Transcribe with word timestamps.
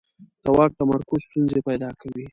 د 0.43 0.45
واک 0.57 0.71
تمرکز 0.79 1.19
ستونزې 1.27 1.59
پیدا 1.67 1.89
کوي 2.01 2.25